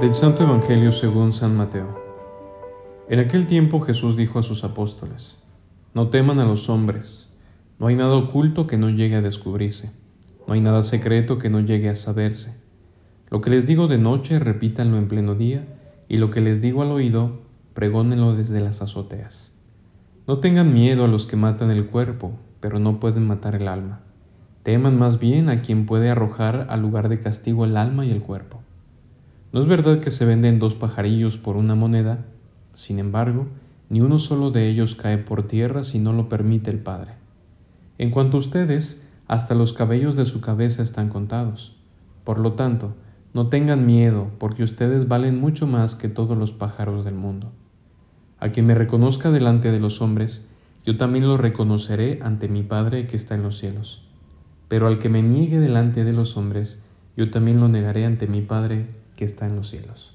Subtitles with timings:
[0.00, 1.98] Del Santo Evangelio según San Mateo.
[3.08, 5.42] En aquel tiempo Jesús dijo a sus apóstoles,
[5.94, 7.30] No teman a los hombres,
[7.78, 9.92] no hay nada oculto que no llegue a descubrirse,
[10.46, 12.60] no hay nada secreto que no llegue a saberse.
[13.30, 15.66] Lo que les digo de noche, repítanlo en pleno día,
[16.10, 17.40] y lo que les digo al oído,
[17.72, 19.55] pregónenlo desde las azoteas.
[20.26, 24.00] No tengan miedo a los que matan el cuerpo, pero no pueden matar el alma.
[24.64, 28.22] Teman más bien a quien puede arrojar al lugar de castigo el alma y el
[28.22, 28.60] cuerpo.
[29.52, 32.24] No es verdad que se venden dos pajarillos por una moneda,
[32.72, 33.46] sin embargo,
[33.88, 37.12] ni uno solo de ellos cae por tierra si no lo permite el Padre.
[37.96, 41.76] En cuanto a ustedes, hasta los cabellos de su cabeza están contados.
[42.24, 42.96] Por lo tanto,
[43.32, 47.52] no tengan miedo, porque ustedes valen mucho más que todos los pájaros del mundo.
[48.46, 50.46] A quien me reconozca delante de los hombres,
[50.84, 54.06] yo también lo reconoceré ante mi Padre que está en los cielos.
[54.68, 56.80] Pero al que me niegue delante de los hombres,
[57.16, 60.14] yo también lo negaré ante mi Padre que está en los cielos.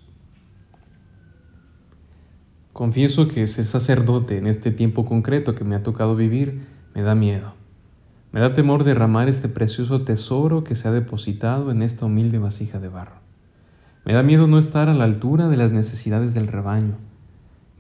[2.72, 6.62] Confieso que ser sacerdote en este tiempo concreto que me ha tocado vivir
[6.96, 7.56] me da miedo.
[8.32, 12.80] Me da temor derramar este precioso tesoro que se ha depositado en esta humilde vasija
[12.80, 13.20] de barro.
[14.06, 17.11] Me da miedo no estar a la altura de las necesidades del rebaño.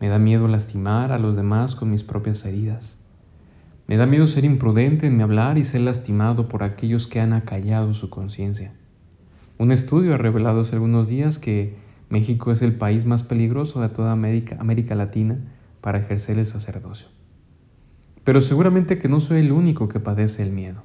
[0.01, 2.97] Me da miedo lastimar a los demás con mis propias heridas.
[3.85, 7.33] Me da miedo ser imprudente en mi hablar y ser lastimado por aquellos que han
[7.33, 8.73] acallado su conciencia.
[9.59, 11.75] Un estudio ha revelado hace algunos días que
[12.09, 15.37] México es el país más peligroso de toda América, América Latina
[15.81, 17.07] para ejercer el sacerdocio.
[18.23, 20.81] Pero seguramente que no soy el único que padece el miedo.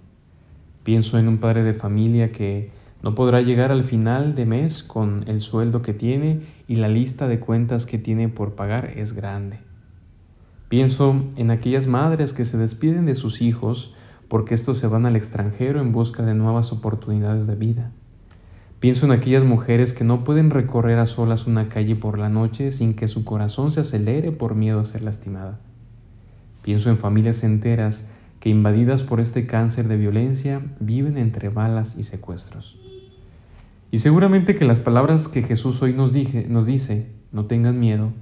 [0.82, 2.70] Pienso en un padre de familia que
[3.02, 7.28] no podrá llegar al final de mes con el sueldo que tiene y la lista
[7.28, 9.58] de cuentas que tiene por pagar es grande.
[10.68, 13.94] Pienso en aquellas madres que se despiden de sus hijos
[14.28, 17.92] porque estos se van al extranjero en busca de nuevas oportunidades de vida.
[18.80, 22.72] Pienso en aquellas mujeres que no pueden recorrer a solas una calle por la noche
[22.72, 25.60] sin que su corazón se acelere por miedo a ser lastimada.
[26.62, 28.06] Pienso en familias enteras
[28.40, 32.78] que invadidas por este cáncer de violencia viven entre balas y secuestros.
[33.90, 38.12] Y seguramente que las palabras que Jesús hoy nos, dije, nos dice, no tengan miedo,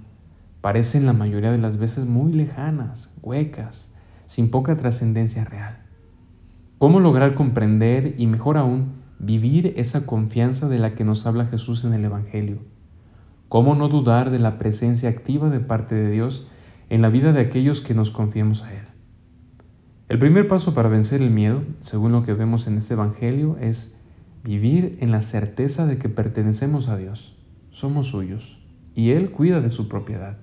[0.61, 3.91] parecen la mayoría de las veces muy lejanas, huecas,
[4.27, 5.79] sin poca trascendencia real.
[6.79, 11.85] ¿Cómo lograr comprender y mejor aún vivir esa confianza de la que nos habla Jesús
[11.85, 12.59] en el Evangelio.
[13.49, 16.47] ¿Cómo no dudar de la presencia activa de parte de Dios
[16.91, 18.85] en la vida de aquellos que nos confiemos a Él?
[20.09, 23.95] El primer paso para vencer el miedo, según lo que vemos en este Evangelio, es
[24.43, 27.37] vivir en la certeza de que pertenecemos a Dios,
[27.71, 28.61] somos suyos,
[28.95, 30.39] y Él cuida de su propiedad.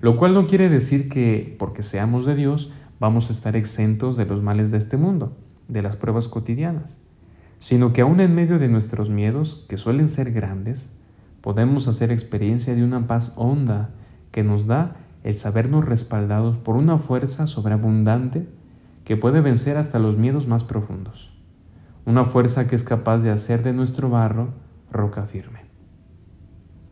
[0.00, 4.26] Lo cual no quiere decir que, porque seamos de Dios, vamos a estar exentos de
[4.26, 5.36] los males de este mundo,
[5.68, 7.00] de las pruebas cotidianas
[7.64, 10.92] sino que aún en medio de nuestros miedos, que suelen ser grandes,
[11.40, 13.88] podemos hacer experiencia de una paz honda
[14.32, 18.46] que nos da el sabernos respaldados por una fuerza sobreabundante
[19.04, 21.38] que puede vencer hasta los miedos más profundos.
[22.06, 24.54] Una fuerza que es capaz de hacer de nuestro barro
[24.90, 25.60] roca firme.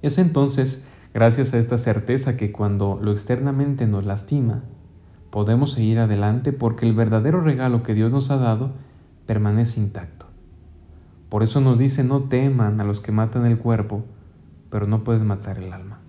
[0.03, 0.85] Es entonces
[1.15, 4.65] gracias a esta certeza que cuando lo externamente nos lastima,
[5.31, 8.73] podemos seguir adelante porque el verdadero regalo que Dios nos ha dado
[9.27, 10.27] permanece intacto.
[11.29, 14.05] Por eso nos dice, no teman a los que matan el cuerpo,
[14.69, 16.01] pero no pueden matar el alma.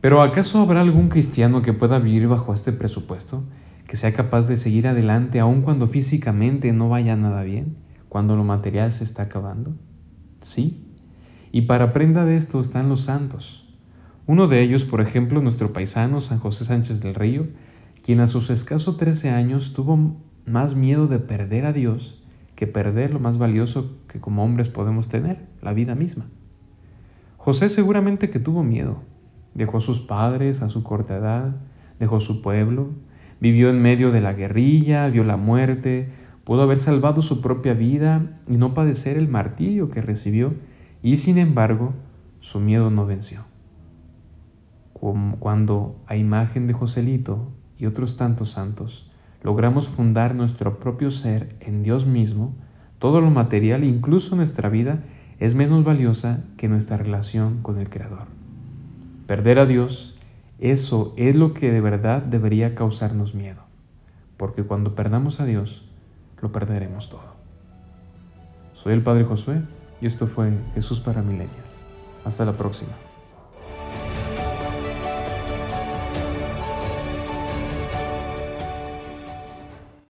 [0.00, 3.42] Pero ¿acaso habrá algún cristiano que pueda vivir bajo este presupuesto?
[3.90, 7.76] Que sea capaz de seguir adelante aun cuando físicamente no vaya nada bien,
[8.08, 9.74] cuando lo material se está acabando?
[10.40, 10.94] Sí.
[11.50, 13.74] Y para prenda de esto están los santos.
[14.28, 17.48] Uno de ellos, por ejemplo, nuestro paisano San José Sánchez del Río,
[18.00, 22.22] quien a sus escasos 13 años tuvo más miedo de perder a Dios
[22.54, 26.28] que perder lo más valioso que como hombres podemos tener, la vida misma.
[27.38, 29.02] José seguramente que tuvo miedo.
[29.54, 31.56] Dejó a sus padres a su corta edad,
[31.98, 32.90] dejó su pueblo,
[33.40, 36.10] vivió en medio de la guerrilla, vio la muerte,
[36.44, 40.54] pudo haber salvado su propia vida y no padecer el martirio que recibió,
[41.02, 41.94] y sin embargo
[42.40, 43.44] su miedo no venció.
[44.92, 49.10] Cuando a imagen de Joselito y otros tantos santos,
[49.42, 52.54] logramos fundar nuestro propio ser en Dios mismo,
[52.98, 55.02] todo lo material, incluso nuestra vida,
[55.38, 58.26] es menos valiosa que nuestra relación con el Creador.
[59.26, 60.18] Perder a Dios,
[60.60, 63.62] eso es lo que de verdad debería causarnos miedo,
[64.36, 65.88] porque cuando perdamos a Dios,
[66.40, 67.34] lo perderemos todo.
[68.74, 69.62] Soy el Padre Josué
[70.00, 71.84] y esto fue Jesús para Milenias.
[72.24, 73.09] Hasta la próxima.